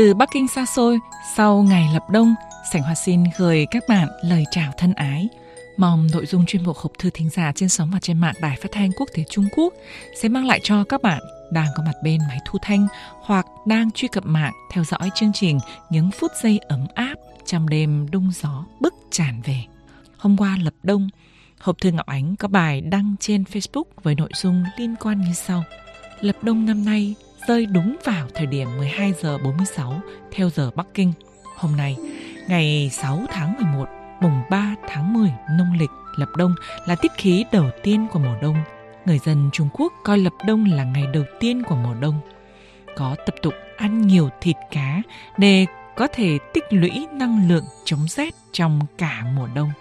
Từ 0.00 0.14
Bắc 0.14 0.28
Kinh 0.32 0.48
xa 0.48 0.66
xôi, 0.66 0.98
sau 1.36 1.62
ngày 1.62 1.88
lập 1.94 2.10
đông, 2.10 2.34
Sảnh 2.72 2.82
Hoa 2.82 2.94
xin 2.94 3.24
gửi 3.38 3.66
các 3.70 3.82
bạn 3.88 4.08
lời 4.24 4.44
chào 4.50 4.72
thân 4.78 4.94
ái. 4.94 5.28
Mong 5.76 6.06
nội 6.12 6.26
dung 6.26 6.46
chuyên 6.46 6.64
mục 6.64 6.76
hộp 6.76 6.92
thư 6.98 7.10
thính 7.10 7.30
giả 7.30 7.52
trên 7.54 7.68
sóng 7.68 7.90
và 7.92 7.98
trên 8.02 8.18
mạng 8.18 8.34
Đài 8.40 8.56
Phát 8.62 8.68
thanh 8.72 8.90
Quốc 8.92 9.08
tế 9.14 9.24
Trung 9.30 9.48
Quốc 9.56 9.74
sẽ 10.22 10.28
mang 10.28 10.46
lại 10.46 10.60
cho 10.62 10.84
các 10.84 11.02
bạn 11.02 11.22
đang 11.52 11.66
có 11.76 11.82
mặt 11.86 11.92
bên 12.04 12.20
máy 12.28 12.38
thu 12.46 12.58
thanh 12.62 12.86
hoặc 13.20 13.46
đang 13.66 13.90
truy 13.90 14.08
cập 14.08 14.26
mạng 14.26 14.52
theo 14.72 14.84
dõi 14.84 15.10
chương 15.14 15.32
trình 15.34 15.58
những 15.90 16.10
phút 16.10 16.30
giây 16.42 16.58
ấm 16.58 16.86
áp 16.94 17.14
trong 17.44 17.68
đêm 17.68 18.10
đông 18.10 18.32
gió 18.42 18.64
bức 18.80 18.94
tràn 19.10 19.42
về. 19.44 19.64
Hôm 20.16 20.36
qua 20.36 20.58
lập 20.62 20.74
đông, 20.82 21.08
hộp 21.58 21.80
thư 21.80 21.90
Ngọc 21.90 22.06
Ánh 22.06 22.36
có 22.36 22.48
bài 22.48 22.80
đăng 22.80 23.14
trên 23.20 23.44
Facebook 23.52 23.84
với 24.02 24.14
nội 24.14 24.30
dung 24.34 24.64
liên 24.78 24.94
quan 25.00 25.20
như 25.20 25.32
sau. 25.32 25.64
Lập 26.20 26.36
đông 26.42 26.66
năm 26.66 26.84
nay 26.84 27.14
rơi 27.48 27.66
đúng 27.66 27.96
vào 28.04 28.26
thời 28.34 28.46
điểm 28.46 28.68
12 28.78 29.12
giờ 29.22 29.38
46 29.38 30.00
theo 30.32 30.50
giờ 30.50 30.70
Bắc 30.74 30.86
Kinh. 30.94 31.12
Hôm 31.56 31.76
nay, 31.76 31.96
ngày 32.48 32.90
6 32.92 33.20
tháng 33.30 33.54
11, 33.60 33.88
mùng 34.20 34.42
3 34.50 34.74
tháng 34.88 35.12
10 35.12 35.32
nông 35.58 35.72
lịch 35.78 35.90
lập 36.16 36.28
đông 36.36 36.54
là 36.86 36.94
tiết 36.94 37.12
khí 37.16 37.44
đầu 37.52 37.70
tiên 37.82 38.06
của 38.12 38.18
mùa 38.18 38.34
đông. 38.42 38.56
Người 39.06 39.18
dân 39.24 39.50
Trung 39.52 39.68
Quốc 39.72 39.92
coi 40.04 40.18
lập 40.18 40.32
đông 40.46 40.64
là 40.64 40.84
ngày 40.84 41.06
đầu 41.12 41.24
tiên 41.40 41.62
của 41.62 41.76
mùa 41.76 41.94
đông. 42.00 42.20
Có 42.96 43.16
tập 43.26 43.34
tục 43.42 43.54
ăn 43.76 44.06
nhiều 44.06 44.28
thịt 44.40 44.56
cá 44.70 45.02
để 45.38 45.66
có 45.96 46.06
thể 46.12 46.38
tích 46.54 46.64
lũy 46.70 47.06
năng 47.12 47.48
lượng 47.48 47.64
chống 47.84 48.08
rét 48.08 48.34
trong 48.52 48.80
cả 48.98 49.24
mùa 49.36 49.48
đông. 49.54 49.72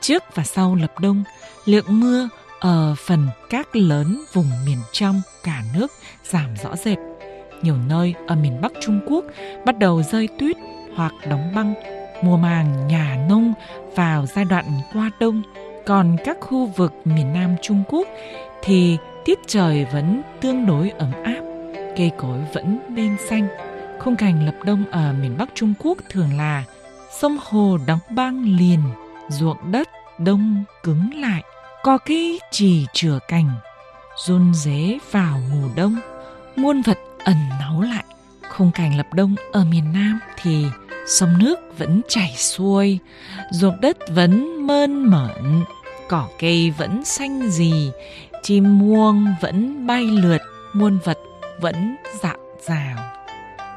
Trước 0.00 0.22
và 0.34 0.44
sau 0.44 0.74
lập 0.74 0.98
đông, 1.00 1.24
lượng 1.64 2.00
mưa 2.00 2.28
ở 2.60 2.94
phần 3.06 3.28
các 3.50 3.76
lớn 3.76 4.20
vùng 4.32 4.50
miền 4.66 4.78
trong 4.92 5.22
cả 5.42 5.62
nước 5.74 5.92
giảm 6.24 6.54
rõ 6.62 6.76
rệt. 6.76 6.98
Nhiều 7.62 7.76
nơi 7.88 8.14
ở 8.26 8.36
miền 8.36 8.60
Bắc 8.60 8.72
Trung 8.80 9.00
Quốc 9.06 9.24
bắt 9.66 9.78
đầu 9.78 10.02
rơi 10.02 10.28
tuyết 10.38 10.56
hoặc 10.96 11.12
đóng 11.28 11.52
băng 11.54 11.74
mùa 12.22 12.36
màng 12.36 12.86
nhà 12.86 13.26
nông 13.28 13.52
vào 13.96 14.26
giai 14.26 14.44
đoạn 14.44 14.64
qua 14.92 15.10
đông. 15.20 15.42
Còn 15.86 16.16
các 16.24 16.36
khu 16.40 16.66
vực 16.66 16.92
miền 17.04 17.32
Nam 17.32 17.56
Trung 17.62 17.82
Quốc 17.88 18.08
thì 18.62 18.96
tiết 19.24 19.38
trời 19.46 19.86
vẫn 19.92 20.22
tương 20.40 20.66
đối 20.66 20.90
ấm 20.90 21.12
áp, 21.24 21.40
cây 21.96 22.10
cối 22.18 22.38
vẫn 22.54 22.78
lên 22.96 23.16
xanh. 23.28 23.48
Khung 23.98 24.16
cảnh 24.16 24.46
lập 24.46 24.54
đông 24.64 24.84
ở 24.90 25.12
miền 25.12 25.36
Bắc 25.38 25.48
Trung 25.54 25.74
Quốc 25.78 25.98
thường 26.08 26.36
là 26.36 26.64
sông 27.20 27.38
hồ 27.44 27.78
đóng 27.86 27.98
băng 28.10 28.56
liền, 28.58 28.80
ruộng 29.28 29.72
đất 29.72 29.88
đông 30.18 30.64
cứng 30.82 31.10
lại, 31.14 31.42
có 31.82 31.98
cái 31.98 32.38
chỉ 32.50 32.86
chừa 32.92 33.18
cành, 33.28 33.50
run 34.16 34.54
rế 34.54 34.98
vào 35.10 35.40
mùa 35.50 35.68
đông, 35.76 35.96
muôn 36.56 36.82
vật 36.82 36.98
ẩn 37.24 37.36
náu 37.60 37.80
lại. 37.80 38.04
Khung 38.48 38.70
cảnh 38.72 38.96
lập 38.96 39.06
đông 39.14 39.34
ở 39.52 39.64
miền 39.64 39.92
Nam 39.92 40.20
thì 40.42 40.66
sông 41.06 41.38
nước 41.38 41.58
vẫn 41.78 42.00
chảy 42.08 42.34
xuôi, 42.36 42.98
ruộng 43.50 43.80
đất 43.80 43.96
vẫn 44.08 44.66
mơn 44.66 45.10
mởn, 45.10 45.64
cỏ 46.08 46.28
cây 46.38 46.70
vẫn 46.70 47.04
xanh 47.04 47.50
gì, 47.50 47.90
chim 48.42 48.78
muông 48.78 49.26
vẫn 49.40 49.86
bay 49.86 50.04
lượt, 50.04 50.40
muôn 50.72 50.98
vật 51.04 51.18
vẫn 51.60 51.96
dạo 52.22 52.38
dào. 52.60 52.96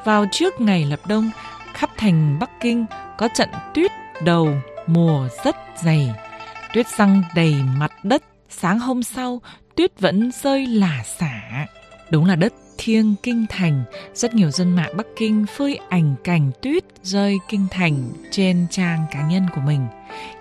Vào 0.06 0.26
trước 0.32 0.62
ngày 0.62 0.86
lập 0.86 1.00
đông, 1.08 1.32
khắp 1.74 1.90
thành 1.98 2.40
Bắc 2.40 2.50
Kinh 2.62 2.86
có 3.18 3.30
trận 3.36 3.50
tuyết 3.74 3.92
đầu 4.24 4.50
mùa 4.88 5.28
rất 5.46 5.56
dày. 5.84 6.14
Tuyết 6.74 6.88
răng 6.88 7.24
đầy 7.36 7.56
mặt 7.78 7.92
đất, 8.04 8.24
sáng 8.50 8.80
hôm 8.80 9.04
sau 9.04 9.42
tuyết 9.76 10.00
vẫn 10.00 10.32
rơi 10.44 10.68
lả 10.68 11.04
xả. 11.04 11.66
Đúng 12.10 12.26
là 12.26 12.36
đất 12.36 12.54
thiêng 12.78 13.16
kinh 13.24 13.46
thành, 13.50 13.84
rất 14.14 14.36
nhiều 14.36 14.52
dân 14.52 14.76
mạng 14.76 14.94
Bắc 14.98 15.08
Kinh 15.16 15.46
phơi 15.58 15.80
ảnh 15.90 16.16
cảnh 16.24 16.52
tuyết 16.62 16.84
rơi 17.04 17.38
kinh 17.50 17.68
thành 17.72 18.10
trên 18.32 18.68
trang 18.72 19.06
cá 19.12 19.28
nhân 19.28 19.46
của 19.56 19.62
mình. 19.62 19.88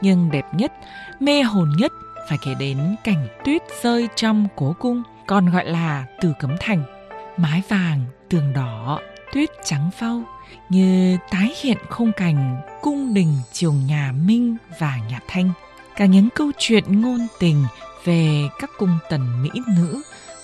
Nhưng 0.00 0.30
đẹp 0.30 0.44
nhất, 0.54 0.72
mê 1.20 1.42
hồn 1.42 1.72
nhất 1.78 1.92
phải 2.28 2.38
kể 2.44 2.54
đến 2.58 2.96
cảnh 3.04 3.28
tuyết 3.44 3.62
rơi 3.82 4.08
trong 4.16 4.48
cố 4.56 4.74
cung, 4.78 5.02
còn 5.26 5.50
gọi 5.50 5.64
là 5.64 6.06
Từ 6.20 6.32
Cấm 6.40 6.56
Thành. 6.60 6.82
Mái 7.36 7.62
vàng, 7.68 8.00
tường 8.28 8.52
đỏ, 8.52 9.00
tuyết 9.32 9.48
trắng 9.64 9.90
phau 9.98 10.22
như 10.68 11.16
tái 11.30 11.52
hiện 11.62 11.78
khung 11.90 12.12
cảnh 12.12 12.60
cung 12.82 13.14
đình 13.14 13.34
triều 13.52 13.72
nhà 13.72 14.12
Minh 14.12 14.56
và 14.78 14.98
nhà 15.10 15.20
Thanh. 15.28 15.50
Cả 15.96 16.06
những 16.06 16.28
câu 16.34 16.50
chuyện 16.58 17.00
ngôn 17.00 17.26
tình 17.38 17.64
về 18.04 18.48
các 18.58 18.70
cung 18.78 18.98
tần 19.10 19.42
mỹ 19.42 19.50
nữ 19.76 20.02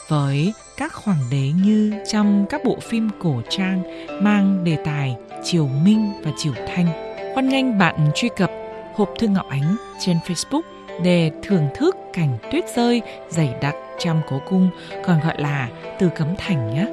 với 0.08 0.52
các 0.76 0.94
hoàng 0.94 1.20
đế 1.30 1.50
như 1.64 1.92
trong 2.12 2.46
các 2.50 2.60
bộ 2.64 2.78
phim 2.82 3.10
cổ 3.18 3.42
trang 3.48 3.82
mang 4.22 4.64
đề 4.64 4.76
tài 4.84 5.16
Triều 5.44 5.66
Minh 5.66 6.12
và 6.22 6.30
Triều 6.36 6.52
Thanh. 6.66 6.86
Hoan 7.34 7.48
nghênh 7.48 7.78
bạn 7.78 8.10
truy 8.14 8.28
cập 8.36 8.50
hộp 8.94 9.10
thư 9.18 9.28
Ngọc 9.28 9.46
Ánh 9.50 9.76
trên 10.00 10.16
Facebook 10.26 10.62
để 11.04 11.30
thưởng 11.42 11.68
thức 11.74 11.96
cảnh 12.12 12.38
tuyết 12.52 12.64
rơi 12.76 13.02
dày 13.28 13.54
đặc 13.60 13.74
trong 13.98 14.20
cố 14.28 14.40
cung, 14.48 14.70
còn 15.04 15.20
gọi 15.20 15.34
là 15.38 15.68
Từ 15.98 16.08
Cấm 16.16 16.28
Thành 16.38 16.74
nhé. 16.74 16.86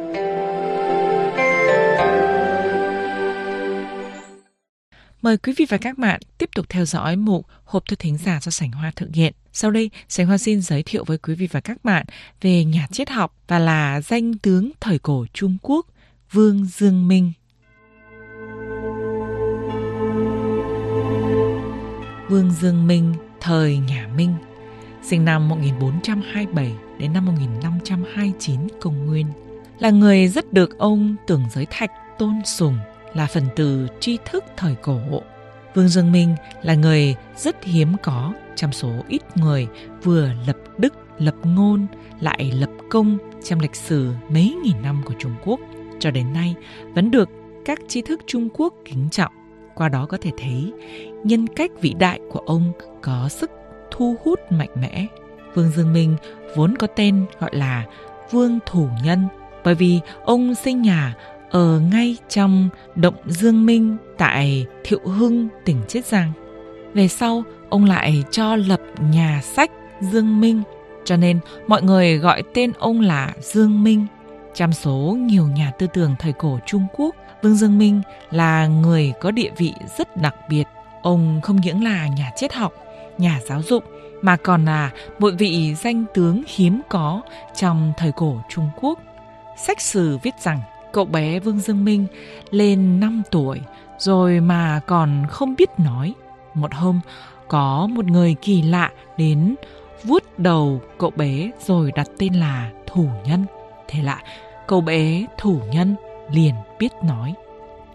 Mời 5.26 5.38
quý 5.38 5.54
vị 5.58 5.66
và 5.70 5.78
các 5.78 5.98
bạn 5.98 6.20
tiếp 6.38 6.50
tục 6.56 6.66
theo 6.70 6.86
dõi 6.86 7.16
mục 7.16 7.46
Hộp 7.64 7.84
thư 7.88 7.96
thính 7.96 8.18
giả 8.18 8.40
do 8.42 8.50
Sảnh 8.50 8.72
Hoa 8.72 8.92
thực 8.96 9.10
hiện. 9.14 9.34
Sau 9.54 9.72
đây, 9.72 9.90
Sảnh 10.10 10.28
Hoa 10.28 10.38
xin 10.38 10.62
giới 10.62 10.84
thiệu 10.84 11.04
với 11.08 11.18
quý 11.18 11.36
vị 11.36 11.48
và 11.52 11.60
các 11.60 11.84
bạn 11.84 12.06
về 12.42 12.66
nhà 12.66 12.88
triết 12.92 13.10
học 13.10 13.36
và 13.48 13.60
là 13.60 14.02
danh 14.02 14.38
tướng 14.38 14.72
thời 14.80 15.00
cổ 15.00 15.26
Trung 15.34 15.58
Quốc 15.62 15.86
Vương 16.32 16.66
Dương 16.66 17.08
Minh. 17.08 17.32
Vương 22.30 22.52
Dương 22.62 22.88
Minh 22.88 23.14
thời 23.42 23.78
nhà 23.78 24.08
Minh, 24.16 24.36
sinh 25.04 25.26
năm 25.26 25.50
1427 25.50 26.74
đến 27.00 27.14
năm 27.14 27.26
1529 27.26 28.60
công 28.82 29.06
nguyên, 29.06 29.28
là 29.80 29.90
người 29.90 30.28
rất 30.28 30.54
được 30.54 30.78
ông 30.78 31.16
tưởng 31.28 31.44
giới 31.54 31.66
thạch 31.70 31.92
tôn 32.20 32.34
sùng 32.46 32.78
là 33.16 33.28
phần 33.28 33.44
từ 33.56 33.88
tri 34.00 34.18
thức 34.26 34.44
thời 34.58 34.76
cổ. 34.76 35.00
Vương 35.74 35.88
Dương 35.88 36.12
Minh 36.12 36.36
là 36.62 36.76
người 36.76 37.16
rất 37.38 37.64
hiếm 37.64 37.96
có 38.04 38.34
trong 38.56 38.72
số 38.72 38.92
ít 39.08 39.38
người 39.38 39.68
vừa 40.04 40.30
lập 40.48 40.58
đức, 40.78 40.94
lập 41.20 41.36
ngôn, 41.44 41.88
lại 42.20 42.52
lập 42.60 42.70
công 42.90 43.18
trong 43.44 43.60
lịch 43.60 43.76
sử 43.76 44.14
mấy 44.30 44.56
nghìn 44.64 44.82
năm 44.82 45.02
của 45.06 45.14
Trung 45.20 45.36
Quốc. 45.46 45.60
Cho 46.00 46.12
đến 46.12 46.34
nay 46.34 46.56
vẫn 46.94 47.12
được 47.12 47.30
các 47.66 47.80
tri 47.88 48.02
thức 48.02 48.22
Trung 48.26 48.50
Quốc 48.54 48.74
kính 48.86 49.08
trọng. 49.12 49.32
Qua 49.76 49.90
đó 49.90 50.06
có 50.06 50.18
thể 50.22 50.32
thấy 50.38 50.74
nhân 51.24 51.48
cách 51.48 51.72
vĩ 51.82 51.94
đại 51.94 52.20
của 52.32 52.40
ông 52.40 52.72
có 53.02 53.30
sức 53.30 53.52
thu 53.92 54.16
hút 54.24 54.40
mạnh 54.50 54.70
mẽ. 54.82 55.08
Vương 55.54 55.72
Dương 55.72 55.94
Minh 55.94 56.16
vốn 56.56 56.76
có 56.76 56.88
tên 56.88 57.26
gọi 57.40 57.56
là 57.56 57.86
Vương 58.32 58.60
Thủ 58.66 58.90
Nhân 59.04 59.28
bởi 59.64 59.76
vì 59.76 60.00
ông 60.24 60.56
sinh 60.56 60.82
nhà 60.82 61.16
ở 61.50 61.80
ngay 61.92 62.18
trong 62.30 62.70
động 62.96 63.16
Dương 63.26 63.66
Minh 63.66 63.98
tại 64.18 64.66
Thiệu 64.84 65.00
Hưng, 65.04 65.48
tỉnh 65.66 65.82
Chiết 65.88 66.06
Giang. 66.06 66.32
Về 66.94 67.08
sau, 67.08 67.44
ông 67.70 67.86
lại 67.86 68.24
cho 68.32 68.56
lập 68.56 68.80
nhà 69.12 69.42
sách 69.44 69.72
Dương 70.02 70.42
Minh, 70.42 70.62
cho 71.06 71.18
nên 71.18 71.40
mọi 71.68 71.82
người 71.82 72.18
gọi 72.18 72.44
tên 72.54 72.72
ông 72.80 73.02
là 73.02 73.34
Dương 73.40 73.84
Minh. 73.84 74.06
Trong 74.54 74.74
số 74.74 75.18
nhiều 75.20 75.48
nhà 75.48 75.72
tư 75.80 75.88
tưởng 75.94 76.16
thời 76.20 76.34
cổ 76.34 76.60
Trung 76.66 76.88
Quốc, 76.98 77.16
Vương 77.44 77.56
Dương 77.56 77.78
Minh 77.78 78.02
là 78.32 78.68
người 78.68 79.14
có 79.22 79.32
địa 79.32 79.52
vị 79.58 79.74
rất 79.98 80.18
đặc 80.18 80.36
biệt. 80.50 80.64
Ông 81.02 81.40
không 81.44 81.56
những 81.56 81.84
là 81.84 82.08
nhà 82.08 82.32
triết 82.36 82.54
học, 82.54 82.74
nhà 83.18 83.40
giáo 83.48 83.62
dục, 83.62 83.84
mà 84.22 84.36
còn 84.36 84.66
là 84.66 84.92
một 85.20 85.34
vị 85.38 85.76
danh 85.76 86.06
tướng 86.14 86.44
hiếm 86.48 86.82
có 86.90 87.22
trong 87.56 87.94
thời 87.98 88.12
cổ 88.12 88.42
Trung 88.50 88.70
Quốc. 88.82 89.00
Sách 89.58 89.82
sử 89.82 90.18
viết 90.24 90.34
rằng 90.44 90.60
cậu 90.96 91.06
bé 91.06 91.40
Vương 91.40 91.60
Dương 91.60 91.86
Minh 91.86 92.06
lên 92.52 93.00
5 93.00 93.22
tuổi 93.32 93.62
rồi 94.00 94.40
mà 94.40 94.80
còn 94.88 95.26
không 95.30 95.56
biết 95.56 95.70
nói. 95.78 96.14
Một 96.54 96.74
hôm, 96.74 97.00
có 97.48 97.88
một 97.92 98.06
người 98.06 98.36
kỳ 98.42 98.62
lạ 98.62 98.92
đến 99.18 99.56
vuốt 100.04 100.24
đầu 100.38 100.82
cậu 100.98 101.10
bé 101.10 101.52
rồi 101.66 101.92
đặt 101.96 102.08
tên 102.18 102.34
là 102.34 102.72
Thủ 102.88 103.10
Nhân. 103.26 103.46
Thế 103.88 104.04
lạ, 104.04 104.24
cậu 104.68 104.82
bé 104.82 105.26
Thủ 105.38 105.62
Nhân 105.74 105.96
liền 106.32 106.56
biết 106.80 106.92
nói. 107.04 107.34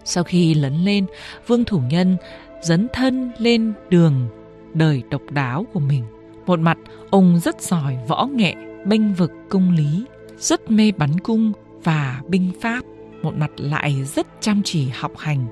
Sau 0.05 0.25
khi 0.25 0.55
lớn 0.55 0.77
lên, 0.85 1.07
Vương 1.47 1.65
Thủ 1.65 1.81
Nhân 1.91 2.17
dấn 2.63 2.87
thân 2.93 3.31
lên 3.39 3.73
đường 3.89 4.29
đời 4.75 5.03
độc 5.11 5.23
đáo 5.31 5.67
của 5.73 5.81
mình. 5.81 6.05
Một 6.47 6.59
mặt, 6.59 6.79
ông 7.11 7.41
rất 7.41 7.61
giỏi 7.61 7.99
võ 8.09 8.27
nghệ, 8.27 8.55
bênh 8.85 9.15
vực 9.15 9.33
công 9.49 9.71
lý, 9.71 10.05
rất 10.39 10.71
mê 10.71 10.93
bắn 10.97 11.21
cung 11.21 11.53
và 11.85 12.21
binh 12.29 12.53
pháp, 12.61 12.85
một 13.23 13.35
mặt 13.37 13.51
lại 13.57 14.05
rất 14.05 14.27
chăm 14.41 14.63
chỉ 14.65 14.89
học 14.89 15.13
hành. 15.17 15.47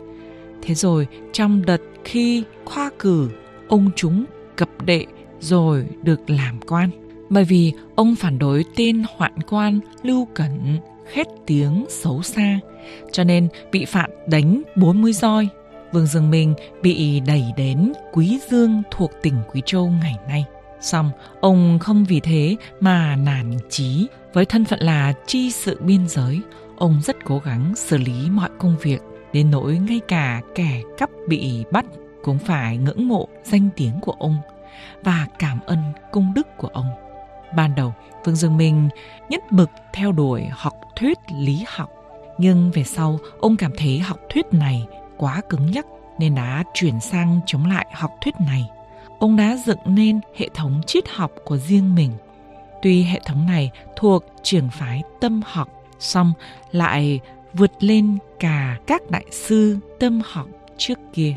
Thế 0.63 0.75
rồi 0.75 1.07
trong 1.33 1.67
đợt 1.67 1.81
khi 2.05 2.45
khoa 2.65 2.91
cử, 2.99 3.31
ông 3.69 3.91
chúng 3.97 4.25
cập 4.57 4.69
đệ 4.85 5.07
rồi 5.41 5.87
được 6.03 6.31
làm 6.31 6.61
quan. 6.61 6.91
Bởi 7.29 7.45
vì 7.45 7.73
ông 7.95 8.15
phản 8.15 8.39
đối 8.39 8.65
tên 8.77 9.03
hoạn 9.17 9.33
quan 9.49 9.81
Lưu 10.03 10.29
Cẩn 10.35 10.79
khét 11.13 11.27
tiếng 11.47 11.87
xấu 11.89 12.23
xa, 12.23 12.61
cho 13.13 13.25
nên 13.25 13.49
bị 13.73 13.85
phạt 13.85 14.07
đánh 14.27 14.63
40 14.77 15.13
roi. 15.13 15.49
Vương 15.93 16.07
Dương 16.07 16.31
Minh 16.31 16.55
bị 16.83 17.21
đẩy 17.21 17.45
đến 17.57 17.93
Quý 18.13 18.39
Dương 18.51 18.83
thuộc 18.91 19.11
tỉnh 19.23 19.35
Quý 19.53 19.63
Châu 19.67 19.87
ngày 19.87 20.15
nay. 20.29 20.45
Xong, 20.81 21.11
ông 21.41 21.79
không 21.79 22.05
vì 22.05 22.21
thế 22.21 22.57
mà 22.81 23.17
nản 23.17 23.53
chí 23.71 24.07
với 24.39 24.45
thân 24.45 24.65
phận 24.65 24.81
là 24.81 25.13
chi 25.27 25.51
sự 25.51 25.81
biên 25.81 26.09
giới. 26.09 26.41
Ông 26.77 27.01
rất 27.05 27.25
cố 27.25 27.39
gắng 27.39 27.73
xử 27.77 27.97
lý 27.97 28.31
mọi 28.31 28.49
công 28.59 28.77
việc, 28.83 28.99
đến 29.33 29.51
nỗi 29.51 29.79
ngay 29.79 30.01
cả 30.09 30.41
kẻ 30.55 30.83
cắp 30.99 31.11
bị 31.29 31.65
bắt 31.73 31.85
cũng 32.25 32.39
phải 32.39 32.77
ngưỡng 32.77 33.09
mộ 33.09 33.29
danh 33.45 33.69
tiếng 33.77 34.01
của 34.01 34.15
ông 34.19 34.37
và 35.03 35.27
cảm 35.39 35.61
ơn 35.67 35.79
công 36.13 36.35
đức 36.35 36.47
của 36.57 36.69
ông. 36.69 36.87
Ban 37.57 37.75
đầu, 37.75 37.95
Vương 38.25 38.37
Dương 38.37 38.57
Minh 38.57 38.89
nhất 39.29 39.43
mực 39.51 39.71
theo 39.93 40.13
đuổi 40.13 40.45
học 40.51 40.75
thuyết 40.97 41.19
lý 41.39 41.65
học, 41.69 41.91
nhưng 42.39 42.71
về 42.71 42.85
sau 42.85 43.19
ông 43.41 43.57
cảm 43.57 43.73
thấy 43.79 43.99
học 43.99 44.19
thuyết 44.31 44.47
này 44.53 44.87
quá 45.17 45.41
cứng 45.49 45.71
nhắc 45.71 45.87
nên 46.19 46.35
đã 46.35 46.65
chuyển 46.75 47.01
sang 47.01 47.41
chống 47.47 47.67
lại 47.67 47.87
học 47.95 48.11
thuyết 48.21 48.35
này. 48.41 48.71
Ông 49.19 49.37
đã 49.37 49.57
dựng 49.67 49.81
nên 49.85 50.21
hệ 50.37 50.49
thống 50.55 50.81
triết 50.87 51.09
học 51.09 51.33
của 51.45 51.57
riêng 51.57 51.95
mình. 51.95 52.13
Tuy 52.83 53.03
hệ 53.03 53.21
thống 53.27 53.47
này 53.47 53.71
thuộc 53.97 54.25
trường 54.43 54.69
phái 54.71 55.03
tâm 55.21 55.41
học, 55.45 55.69
song 55.99 56.33
lại 56.73 57.21
vượt 57.53 57.73
lên 57.81 58.19
cả 58.41 58.79
các 58.87 59.11
đại 59.11 59.25
sư 59.31 59.79
tâm 60.01 60.21
học 60.25 60.47
trước 60.77 60.99
kia 61.13 61.35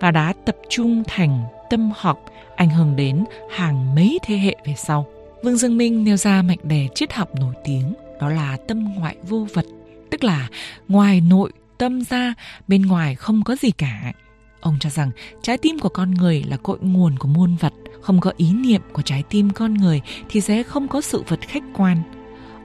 và 0.00 0.10
đã 0.10 0.32
tập 0.44 0.56
trung 0.68 1.02
thành 1.06 1.44
tâm 1.70 1.92
học 1.96 2.24
ảnh 2.56 2.70
hưởng 2.70 2.96
đến 2.96 3.24
hàng 3.50 3.94
mấy 3.94 4.18
thế 4.22 4.38
hệ 4.38 4.56
về 4.64 4.74
sau. 4.76 5.06
Vương 5.42 5.56
Dương 5.56 5.76
Minh 5.76 6.04
nêu 6.04 6.16
ra 6.16 6.42
mạch 6.42 6.64
đề 6.64 6.88
triết 6.94 7.12
học 7.12 7.34
nổi 7.40 7.54
tiếng 7.64 7.94
đó 8.20 8.28
là 8.28 8.56
tâm 8.68 8.94
ngoại 8.94 9.16
vô 9.22 9.46
vật, 9.54 9.64
tức 10.10 10.24
là 10.24 10.48
ngoài 10.88 11.20
nội 11.20 11.52
tâm 11.78 12.04
ra 12.04 12.34
bên 12.68 12.82
ngoài 12.82 13.14
không 13.14 13.42
có 13.44 13.56
gì 13.56 13.70
cả. 13.70 14.12
Ông 14.60 14.76
cho 14.80 14.90
rằng 14.90 15.10
trái 15.42 15.58
tim 15.58 15.78
của 15.78 15.88
con 15.88 16.10
người 16.10 16.44
là 16.48 16.56
cội 16.56 16.78
nguồn 16.80 17.18
của 17.18 17.28
muôn 17.28 17.56
vật, 17.60 17.72
không 18.08 18.20
có 18.20 18.32
ý 18.36 18.52
niệm 18.52 18.82
của 18.92 19.02
trái 19.02 19.22
tim 19.28 19.50
con 19.50 19.74
người 19.74 20.00
thì 20.28 20.40
sẽ 20.40 20.62
không 20.62 20.88
có 20.88 21.00
sự 21.00 21.22
vật 21.28 21.40
khách 21.40 21.62
quan. 21.74 22.02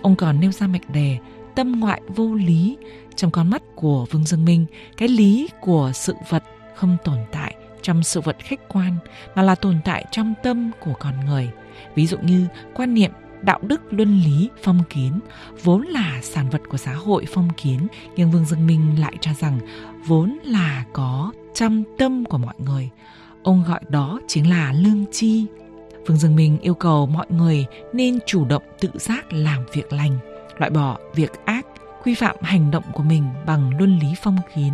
Ông 0.02 0.16
còn 0.16 0.40
nêu 0.40 0.52
ra 0.52 0.68
mạch 0.68 0.90
đề 0.90 1.18
tâm 1.56 1.80
ngoại 1.80 2.02
vô 2.16 2.34
lý 2.34 2.78
trong 3.16 3.32
con 3.32 3.50
mắt 3.50 3.64
của 3.76 4.06
Vương 4.12 4.26
Dương 4.26 4.46
Minh, 4.46 4.66
cái 4.98 5.08
lý 5.08 5.50
của 5.62 5.92
sự 5.96 6.16
vật 6.30 6.44
không 6.76 6.98
tồn 7.04 7.18
tại 7.32 7.56
trong 7.82 8.04
sự 8.04 8.22
vật 8.22 8.38
khách 8.40 8.60
quan 8.70 8.96
mà 9.36 9.42
là 9.42 9.56
tồn 9.56 9.80
tại 9.86 10.06
trong 10.12 10.34
tâm 10.44 10.72
của 10.80 10.94
con 11.00 11.26
người 11.26 11.50
ví 11.96 12.08
dụ 12.08 12.18
như 12.18 12.48
quan 12.74 12.94
niệm 12.94 13.12
đạo 13.42 13.60
đức 13.62 13.82
luân 13.90 14.20
lý 14.20 14.50
phong 14.64 14.84
kiến 14.90 15.20
vốn 15.64 15.82
là 15.82 16.20
sản 16.24 16.50
vật 16.50 16.62
của 16.70 16.78
xã 16.78 16.94
hội 16.94 17.26
phong 17.34 17.50
kiến 17.58 17.88
nhưng 18.16 18.32
vương 18.32 18.46
dương 18.46 18.68
minh 18.68 18.96
lại 19.00 19.14
cho 19.22 19.32
rằng 19.34 19.60
vốn 20.06 20.40
là 20.44 20.86
có 20.94 21.32
trong 21.54 21.84
tâm 21.98 22.26
của 22.26 22.38
mọi 22.38 22.56
người 22.58 22.90
ông 23.44 23.64
gọi 23.68 23.80
đó 23.90 24.20
chính 24.28 24.50
là 24.50 24.74
lương 24.74 25.06
chi 25.12 25.46
Phương 26.08 26.18
dương 26.18 26.36
minh 26.36 26.58
yêu 26.62 26.74
cầu 26.74 27.06
mọi 27.06 27.26
người 27.30 27.66
nên 27.94 28.20
chủ 28.26 28.46
động 28.46 28.64
tự 28.80 28.90
giác 28.94 29.34
làm 29.34 29.66
việc 29.74 29.94
lành 29.94 30.18
loại 30.58 30.72
bỏ 30.72 30.98
việc 31.16 31.32
ác 31.46 31.66
quy 32.04 32.16
phạm 32.16 32.36
hành 32.42 32.72
động 32.72 32.84
của 32.94 33.04
mình 33.04 33.24
bằng 33.46 33.78
luân 33.78 34.00
lý 34.00 34.08
phong 34.22 34.38
kiến. 34.56 34.74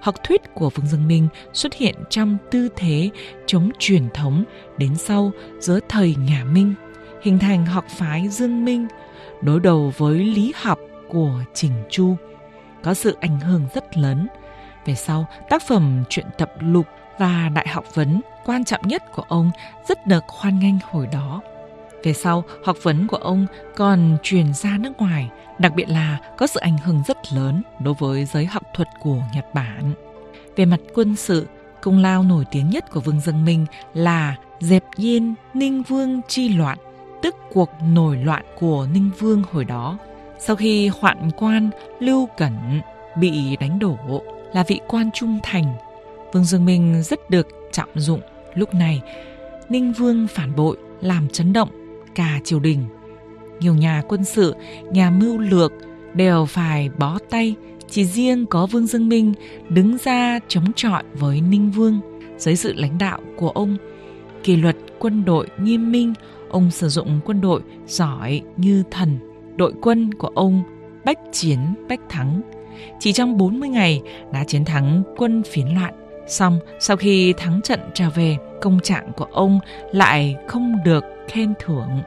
Học 0.00 0.14
thuyết 0.24 0.54
của 0.54 0.70
phương 0.70 0.86
Dương 0.86 1.08
Minh 1.08 1.28
xuất 1.52 1.74
hiện 1.74 1.94
trong 2.10 2.36
tư 2.50 2.68
thế 2.76 3.10
chống 3.46 3.70
truyền 3.78 4.08
thống 4.14 4.44
đến 4.76 4.96
sau 4.96 5.32
giữa 5.58 5.80
thời 5.88 6.14
nhà 6.14 6.44
Minh, 6.44 6.74
hình 7.22 7.38
thành 7.38 7.66
học 7.66 7.84
phái 7.88 8.28
Dương 8.28 8.64
Minh, 8.64 8.86
đối 9.42 9.60
đầu 9.60 9.92
với 9.96 10.18
lý 10.18 10.52
học 10.56 10.78
của 11.08 11.44
Trình 11.54 11.72
Chu. 11.90 12.16
Có 12.82 12.94
sự 12.94 13.16
ảnh 13.20 13.40
hưởng 13.40 13.62
rất 13.74 13.96
lớn. 13.96 14.28
Về 14.86 14.94
sau, 14.94 15.26
tác 15.50 15.62
phẩm 15.62 16.04
truyện 16.08 16.26
tập 16.38 16.52
lục 16.60 16.86
và 17.18 17.48
đại 17.54 17.68
học 17.68 17.84
vấn 17.94 18.20
quan 18.44 18.64
trọng 18.64 18.88
nhất 18.88 19.12
của 19.12 19.24
ông 19.28 19.50
rất 19.88 20.06
được 20.06 20.24
hoan 20.28 20.58
nghênh 20.58 20.74
hồi 20.90 21.06
đó. 21.12 21.40
Về 22.04 22.12
sau, 22.12 22.44
học 22.64 22.76
vấn 22.82 23.06
của 23.06 23.16
ông 23.16 23.46
còn 23.76 24.16
truyền 24.22 24.54
ra 24.54 24.76
nước 24.78 24.92
ngoài, 24.98 25.30
đặc 25.58 25.72
biệt 25.74 25.88
là 25.88 26.18
có 26.36 26.46
sự 26.46 26.60
ảnh 26.60 26.78
hưởng 26.78 27.02
rất 27.06 27.32
lớn 27.32 27.62
đối 27.80 27.94
với 27.94 28.24
giới 28.24 28.46
học 28.46 28.62
thuật 28.74 28.88
của 29.00 29.22
Nhật 29.34 29.54
Bản. 29.54 29.92
Về 30.56 30.64
mặt 30.64 30.80
quân 30.94 31.16
sự, 31.16 31.46
công 31.82 31.98
lao 31.98 32.22
nổi 32.22 32.44
tiếng 32.50 32.70
nhất 32.70 32.90
của 32.90 33.00
Vương 33.00 33.20
Dân 33.20 33.44
Minh 33.44 33.66
là 33.94 34.36
dẹp 34.60 34.84
yên 34.96 35.34
Ninh 35.54 35.82
Vương 35.82 36.20
chi 36.28 36.48
loạn, 36.48 36.78
tức 37.22 37.36
cuộc 37.52 37.70
nổi 37.92 38.16
loạn 38.16 38.44
của 38.58 38.86
Ninh 38.92 39.10
Vương 39.18 39.42
hồi 39.52 39.64
đó. 39.64 39.98
Sau 40.38 40.56
khi 40.56 40.88
hoạn 40.88 41.30
quan 41.36 41.70
Lưu 42.00 42.28
Cẩn 42.36 42.80
bị 43.16 43.56
đánh 43.56 43.78
đổ 43.78 43.98
là 44.52 44.64
vị 44.68 44.80
quan 44.88 45.10
trung 45.14 45.38
thành, 45.42 45.74
Vương 46.32 46.44
Dương 46.44 46.64
Minh 46.64 47.02
rất 47.02 47.30
được 47.30 47.48
trọng 47.72 47.88
dụng. 47.94 48.20
Lúc 48.54 48.74
này, 48.74 49.02
Ninh 49.68 49.92
Vương 49.92 50.26
phản 50.26 50.56
bội 50.56 50.76
làm 51.00 51.28
chấn 51.28 51.52
động 51.52 51.68
cả 52.14 52.40
triều 52.44 52.60
đình. 52.60 52.84
Nhiều 53.60 53.74
nhà 53.74 54.02
quân 54.08 54.24
sự, 54.24 54.54
nhà 54.92 55.10
mưu 55.10 55.38
lược 55.38 55.72
đều 56.14 56.46
phải 56.46 56.90
bó 56.98 57.18
tay, 57.30 57.54
chỉ 57.88 58.04
riêng 58.04 58.46
có 58.46 58.66
Vương 58.66 58.86
Dương 58.86 59.08
Minh 59.08 59.34
đứng 59.68 59.96
ra 60.04 60.38
chống 60.48 60.72
chọi 60.76 61.02
với 61.14 61.40
Ninh 61.40 61.70
Vương. 61.70 62.00
Dưới 62.38 62.56
sự 62.56 62.72
lãnh 62.76 62.98
đạo 62.98 63.20
của 63.36 63.50
ông, 63.50 63.76
kỷ 64.44 64.56
luật 64.56 64.76
quân 64.98 65.24
đội 65.24 65.46
nghiêm 65.62 65.92
minh, 65.92 66.14
ông 66.48 66.70
sử 66.70 66.88
dụng 66.88 67.20
quân 67.24 67.40
đội 67.40 67.62
giỏi 67.86 68.42
như 68.56 68.82
thần. 68.90 69.18
Đội 69.56 69.72
quân 69.82 70.14
của 70.14 70.30
ông 70.34 70.62
bách 71.04 71.18
chiến 71.32 71.58
bách 71.88 72.00
thắng. 72.08 72.42
Chỉ 73.00 73.12
trong 73.12 73.36
40 73.36 73.68
ngày 73.68 74.02
đã 74.32 74.44
chiến 74.44 74.64
thắng 74.64 75.02
quân 75.16 75.42
phiến 75.42 75.66
loạn. 75.66 75.94
Xong, 76.28 76.60
sau 76.80 76.96
khi 76.96 77.32
thắng 77.32 77.62
trận 77.62 77.80
trở 77.94 78.10
về, 78.10 78.36
công 78.60 78.80
trạng 78.80 79.12
của 79.12 79.24
ông 79.24 79.60
lại 79.92 80.36
không 80.48 80.76
được 80.84 81.04
khen 81.28 81.54
thưởng. 81.58 82.02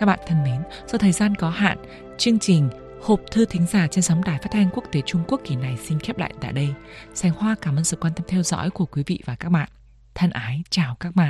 Các 0.00 0.06
bạn 0.06 0.18
thân 0.26 0.42
mến, 0.44 0.62
do 0.86 0.98
thời 0.98 1.12
gian 1.12 1.34
có 1.34 1.50
hạn, 1.50 1.78
chương 2.18 2.38
trình 2.38 2.68
Hộp 3.02 3.20
thư 3.30 3.44
thính 3.44 3.66
giả 3.66 3.86
trên 3.86 4.02
sóng 4.02 4.24
đài 4.24 4.38
phát 4.38 4.48
thanh 4.52 4.68
quốc 4.74 4.84
tế 4.92 5.02
Trung 5.06 5.22
Quốc 5.28 5.40
kỳ 5.44 5.56
này 5.56 5.78
xin 5.84 5.98
khép 5.98 6.18
lại 6.18 6.32
tại 6.40 6.52
đây. 6.52 6.68
Sành 7.14 7.32
Hoa 7.32 7.54
cảm 7.62 7.76
ơn 7.76 7.84
sự 7.84 7.96
quan 8.00 8.12
tâm 8.14 8.26
theo 8.28 8.42
dõi 8.42 8.70
của 8.70 8.86
quý 8.86 9.02
vị 9.06 9.22
và 9.24 9.34
các 9.34 9.48
bạn. 9.48 9.68
Thân 10.14 10.30
ái 10.30 10.62
chào 10.70 10.96
các 11.00 11.16
bạn. 11.16 11.24